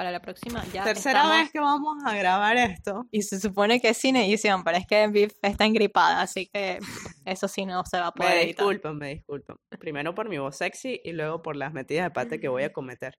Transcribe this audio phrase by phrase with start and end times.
[0.00, 3.06] para la próxima ya Tercera estamos- vez que vamos a grabar esto.
[3.10, 6.78] Y se supone que es sin edición, pero es que Viv está engripada, así que
[7.26, 8.64] eso sí no se va a poder Me editar.
[8.64, 9.56] disculpan, me disculpan.
[9.78, 12.72] Primero por mi voz sexy y luego por las metidas de pata que voy a
[12.72, 13.18] cometer.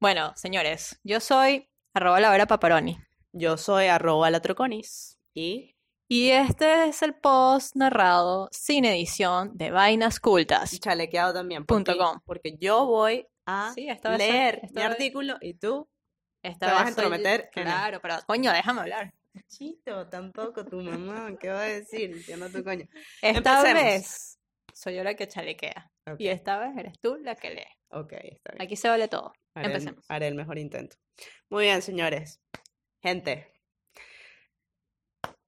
[0.00, 2.98] Bueno, señores, yo soy arroba la hora paparoni.
[3.32, 5.74] Yo soy arroba latroconis y
[6.08, 10.78] Y este es el post narrado sin edición de Vainas Cultas.
[10.78, 11.64] chalequeado también.
[11.66, 12.20] Punto com.
[12.24, 15.88] porque yo voy a Sí, leer esta mi vez- artículo y tú,
[16.42, 19.14] Esta te vas a soy- entrometer Claro, pero coño, déjame hablar.
[19.48, 22.12] Chito, tampoco tu mamá, ¿qué va a decir?
[22.12, 22.86] Entiendo tu coño.
[23.22, 23.74] Esta Empecemos.
[23.74, 24.38] vez
[24.74, 25.90] soy yo la que chalequea.
[26.18, 27.64] Y esta vez eres tú la que lee.
[27.90, 28.62] ok, está bien.
[28.62, 29.32] Aquí se vale todo.
[29.54, 30.04] Haré el- empecemos.
[30.08, 30.96] haré el mejor intento.
[31.50, 32.40] Muy bien, señores.
[33.02, 33.52] Gente.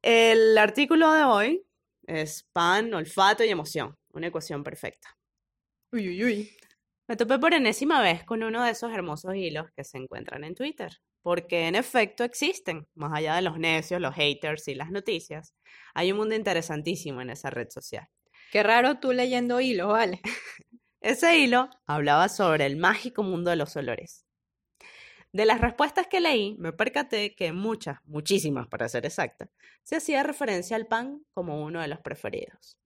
[0.02, 1.66] El artículo de hoy
[2.06, 3.94] es pan, olfato y emoción.
[4.12, 5.16] Una ecuación perfecta.
[5.92, 6.56] Uy, uy, uy.
[7.06, 10.54] Me topé por enésima vez con uno de esos hermosos hilos que se encuentran en
[10.54, 10.90] Twitter,
[11.20, 15.54] porque en efecto existen, más allá de los necios, los haters y las noticias,
[15.92, 18.08] hay un mundo interesantísimo en esa red social.
[18.50, 20.22] Qué raro tú leyendo hilo, ¿vale?
[21.02, 24.24] Ese hilo hablaba sobre el mágico mundo de los olores.
[25.30, 29.50] De las respuestas que leí, me percaté que muchas, muchísimas para ser exacta,
[29.82, 32.78] se hacía referencia al pan como uno de los preferidos.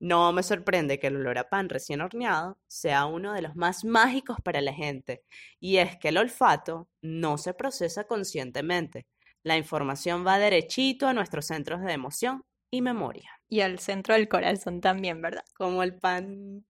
[0.00, 3.84] No me sorprende que el olor a pan recién horneado sea uno de los más
[3.84, 5.22] mágicos para la gente,
[5.60, 9.06] y es que el olfato no se procesa conscientemente.
[9.42, 14.28] La información va derechito a nuestros centros de emoción y memoria, Y al centro del
[14.28, 15.44] corazón también, ¿verdad?
[15.54, 16.64] como el pan,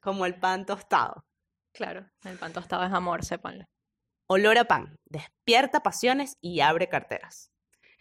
[0.00, 1.26] como el pan tostado.
[1.72, 3.66] Claro, el pan tostado es amor, sépanlo.
[4.26, 7.52] Olor a pan, despierta pasiones y abre carteras.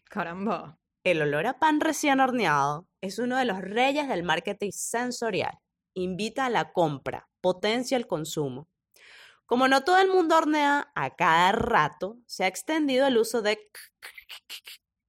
[0.06, 0.80] Caramba.
[1.04, 5.60] El olor a pan recién horneado es uno de los reyes del marketing sensorial.
[5.94, 8.70] Invita a la compra, potencia el consumo.
[9.46, 13.60] Como no todo el mundo hornea a cada rato, se ha extendido el uso de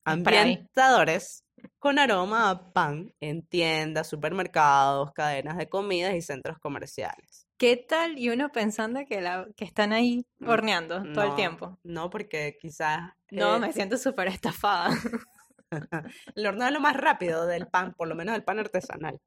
[0.05, 1.45] ambientadores
[1.79, 7.47] con aroma a pan en tiendas, supermercados, cadenas de comidas y centros comerciales.
[7.57, 8.19] ¿Qué tal?
[8.19, 11.79] Y uno pensando que, la, que están ahí Mm, horneando todo el tiempo.
[11.83, 14.91] No, porque quizás No, eh, me siento súper estafada.
[16.35, 19.21] El horneo es lo más rápido del pan, por lo menos el pan artesanal.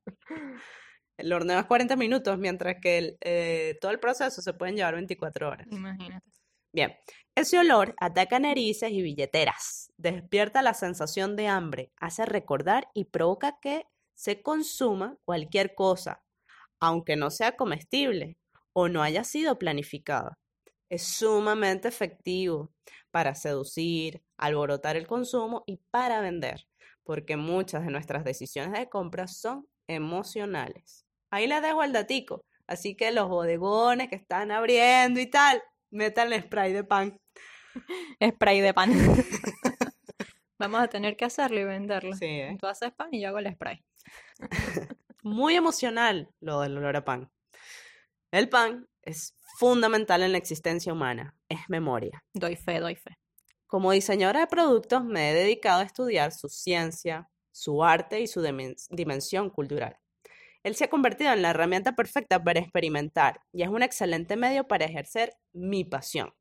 [1.18, 4.94] El horneo es 40 minutos, mientras que el, eh, todo el proceso se pueden llevar
[4.94, 5.68] 24 horas.
[5.72, 6.30] Imagínate.
[6.74, 6.96] Bien,
[7.36, 13.58] ese olor ataca narices y billeteras, despierta la sensación de hambre, hace recordar y provoca
[13.62, 16.24] que se consuma cualquier cosa,
[16.80, 18.38] aunque no sea comestible
[18.74, 20.38] o no haya sido planificada.
[20.90, 22.72] Es sumamente efectivo
[23.12, 26.68] para seducir, alborotar el consumo y para vender,
[27.04, 31.06] porque muchas de nuestras decisiones de compra son emocionales.
[31.32, 32.46] Ahí les dejo el datico.
[32.68, 37.20] Así que los bodegones que están abriendo y tal, metan spray de pan.
[38.22, 38.92] Spray de pan.
[40.60, 42.16] Vamos a tener que hacerlo y venderlo.
[42.16, 42.58] Sí, ¿eh?
[42.60, 43.84] Tú haces pan y yo hago el spray.
[45.24, 47.32] Muy emocional lo del olor a pan.
[48.32, 52.24] El pan es fundamental en la existencia humana, es memoria.
[52.34, 53.18] Doy fe, doy fe.
[53.66, 58.42] Como diseñadora de productos me he dedicado a estudiar su ciencia, su arte y su
[58.42, 59.98] dimen- dimensión cultural.
[60.64, 64.68] Él se ha convertido en la herramienta perfecta para experimentar y es un excelente medio
[64.68, 66.34] para ejercer mi pasión,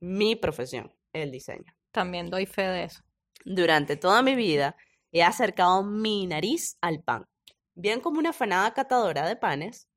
[0.00, 1.70] mi profesión, el diseño.
[1.92, 3.02] También doy fe de eso.
[3.44, 4.74] Durante toda mi vida
[5.12, 7.26] he acercado mi nariz al pan,
[7.74, 9.89] bien como una afanada catadora de panes,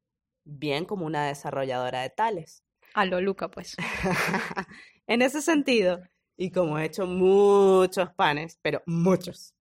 [0.45, 2.63] bien como una desarrolladora de tales.
[2.93, 3.75] A lo Luca, pues.
[5.07, 6.01] en ese sentido,
[6.37, 9.53] y como he hecho muchos panes, pero muchos,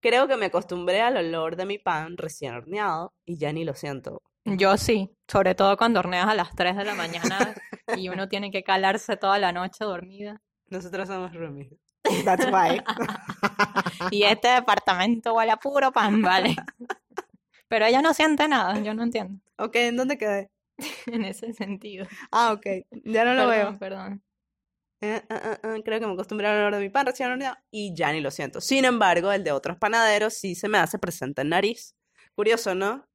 [0.00, 3.74] creo que me acostumbré al olor de mi pan recién horneado y ya ni lo
[3.74, 4.22] siento.
[4.44, 7.54] Yo sí, sobre todo cuando horneas a las 3 de la mañana
[7.96, 10.42] y uno tiene que calarse toda la noche dormida.
[10.68, 11.72] Nosotros somos roomies.
[12.24, 12.82] That's why.
[14.10, 16.56] Y este departamento huele a puro pan, ¿vale?
[17.68, 20.50] Pero ella no siente nada, yo no entiendo ok, ¿en dónde quedé?
[21.06, 22.06] en ese sentido.
[22.30, 22.66] Ah, ok,
[23.04, 23.78] ya no lo veo.
[23.78, 24.22] Perdón, perdón.
[25.00, 27.94] Eh, eh, eh, creo que me acostumbré al olor de mi pan recién horneado y
[27.94, 28.60] ya ni lo siento.
[28.60, 31.94] Sin embargo, el de otros panaderos sí se me hace presente en nariz.
[32.34, 33.06] Curioso, ¿no?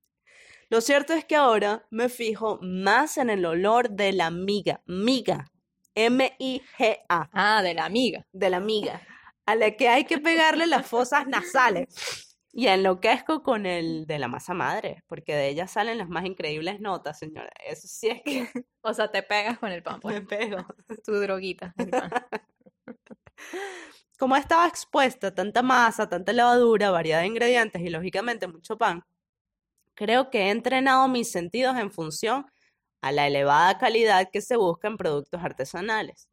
[0.70, 5.52] Lo cierto es que ahora me fijo más en el olor de la miga, miga,
[5.96, 8.26] M-I-G-A, Ah, de la amiga.
[8.32, 9.02] de la miga,
[9.48, 11.88] a la que hay que pegarle las fosas nasales.
[12.52, 16.80] Y enloquezco con el de la masa madre, porque de ella salen las más increíbles
[16.80, 17.52] notas, señora.
[17.66, 18.50] Eso sí es que
[18.82, 20.16] O sea, te pegas con el pan, pues.
[20.16, 20.58] me pego.
[21.06, 21.74] Tu droguita.
[21.78, 22.10] el pan.
[24.18, 29.04] Como estaba expuesta a tanta masa, tanta levadura, variedad de ingredientes y lógicamente mucho pan,
[29.96, 32.46] creo que he entrenado mis sentidos en función
[33.02, 36.28] a la elevada calidad que se busca en productos artesanales.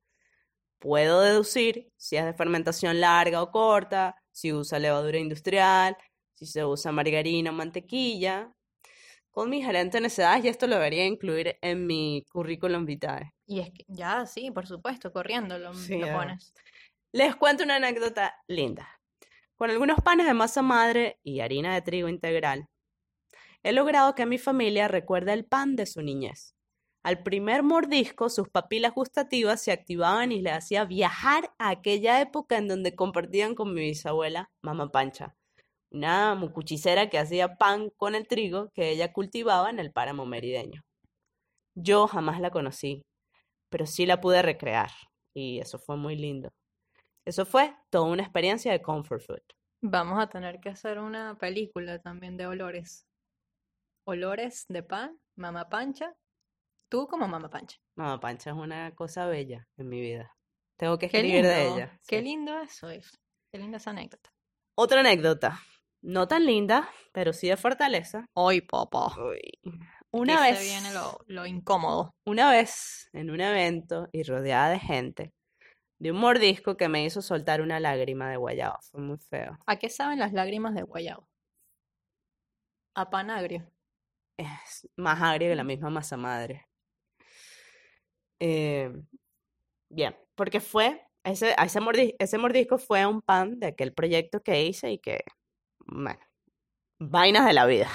[0.78, 5.96] Puedo deducir si es de fermentación larga o corta, si usa levadura industrial,
[6.34, 8.52] si se usa margarina o mantequilla.
[9.30, 13.32] Con mi gerente en edad y esto lo debería incluir en mi currículum vitae.
[13.46, 16.18] Y es que ya, sí, por supuesto, corriendo lo, Sí, lo ya.
[16.18, 16.52] pones.
[17.12, 18.86] Les cuento una anécdota linda.
[19.56, 22.68] Con algunos panes de masa madre y harina de trigo integral,
[23.62, 26.55] he logrado que mi familia recuerde el pan de su niñez.
[27.06, 32.58] Al primer mordisco, sus papilas gustativas se activaban y le hacía viajar a aquella época
[32.58, 35.36] en donde compartían con mi bisabuela, Mamá Pancha,
[35.92, 40.82] una mucuchicera que hacía pan con el trigo que ella cultivaba en el páramo merideño.
[41.76, 43.02] Yo jamás la conocí,
[43.70, 44.90] pero sí la pude recrear
[45.32, 46.48] y eso fue muy lindo.
[47.24, 49.42] Eso fue toda una experiencia de comfort food.
[49.80, 53.06] Vamos a tener que hacer una película también de olores.
[54.04, 56.16] Olores de pan, mamá pancha.
[56.88, 57.76] Tú como mamá pancha.
[57.96, 60.32] Mamá Pancha es una cosa bella en mi vida.
[60.78, 61.98] Tengo que Qué escribir de ella.
[62.06, 62.24] Qué sí.
[62.24, 63.10] lindo eso es.
[63.52, 64.30] Qué linda esa anécdota.
[64.78, 65.58] Otra anécdota,
[66.02, 68.26] no tan linda, pero sí de fortaleza.
[68.34, 69.14] Hoy, papá.
[70.12, 72.10] Una se vez, viene lo, lo incómodo.
[72.26, 75.32] una vez, en un evento y rodeada de gente,
[75.98, 78.78] de un mordisco que me hizo soltar una lágrima de guayaba.
[78.90, 79.58] Fue muy feo.
[79.66, 81.26] ¿A qué saben las lágrimas de guayabo?
[82.94, 83.66] A pan agrio.
[84.38, 86.66] Es más agrio que la misma masa madre.
[88.40, 88.90] Eh,
[89.90, 94.64] bien, porque fue, ese, ese, mordi- ese mordisco fue un pan de aquel proyecto que
[94.64, 95.24] hice y que,
[95.86, 96.20] bueno,
[97.00, 97.90] vainas de la vida.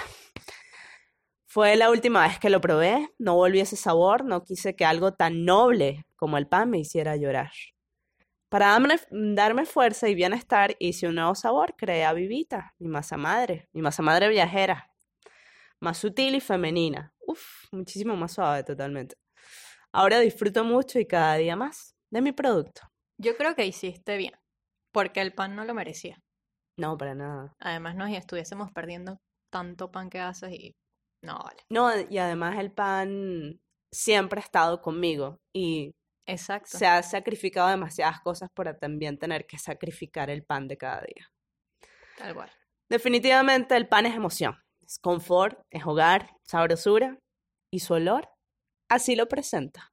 [1.46, 5.14] Fue la última vez que lo probé, no volví ese sabor, no quise que algo
[5.14, 7.52] tan noble como el pan me hiciera llorar.
[8.50, 13.16] Para darme, darme fuerza y bienestar, hice un nuevo sabor, creé a Vivita, mi masa
[13.18, 14.92] madre, mi masa madre viajera,
[15.80, 17.14] más sutil y femenina.
[17.28, 17.42] Uf,
[17.72, 19.16] muchísimo más suave totalmente.
[19.94, 22.82] Ahora disfruto mucho y cada día más de mi producto.
[23.18, 24.34] Yo creo que hiciste bien,
[24.94, 26.18] porque el pan no lo merecía.
[26.78, 27.54] No, para nada.
[27.60, 29.18] Además, nos estuviésemos perdiendo
[29.52, 30.76] tanto pan que haces y
[31.24, 31.62] no vale.
[31.70, 33.60] No, y además el pan
[33.94, 35.94] siempre ha estado conmigo y
[36.26, 36.78] Exacto.
[36.78, 41.28] se ha sacrificado demasiadas cosas para también tener que sacrificar el pan de cada día.
[42.18, 42.52] Tal cual.
[42.90, 47.20] Definitivamente el pan es emoción, es confort, es hogar, sabrosura
[47.72, 48.31] y su olor
[48.92, 49.92] así lo presenta.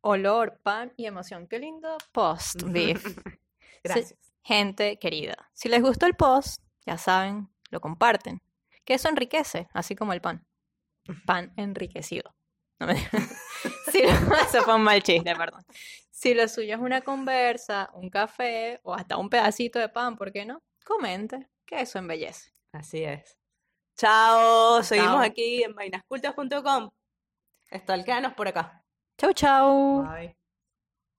[0.00, 1.46] Olor, pan y emoción.
[1.48, 3.02] Qué lindo post, Beef.
[3.84, 4.14] Gracias.
[4.42, 8.40] Gente querida, si les gustó el post, ya saben, lo comparten.
[8.84, 10.46] Que eso enriquece, así como el pan.
[11.26, 12.34] Pan enriquecido.
[12.80, 12.96] No me
[13.90, 14.10] si lo-
[14.48, 15.64] eso fue un mal chiste, perdón.
[16.10, 20.32] Si lo suyo es una conversa, un café o hasta un pedacito de pan, ¿por
[20.32, 20.62] qué no?
[20.84, 22.50] Comente, que eso embellece.
[22.72, 23.36] Así es.
[23.96, 25.22] Chao, seguimos Chao.
[25.22, 26.90] aquí en vainascultas.com.
[27.70, 28.82] Estalcanos por acá.
[29.18, 30.02] Chau, chau.
[30.04, 30.36] Bye.